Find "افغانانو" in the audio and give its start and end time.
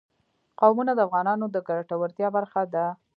1.07-1.45